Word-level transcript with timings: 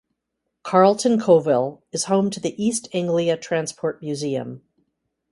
Carlton 0.63 1.19
Colville 1.19 1.83
is 1.91 2.05
home 2.05 2.31
to 2.31 2.39
the 2.39 2.59
East 2.59 2.87
Anglia 2.91 3.37
Transport 3.37 4.01
Museum. 4.01 4.63